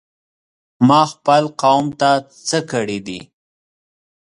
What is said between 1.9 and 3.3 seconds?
ته څه کړي دي؟!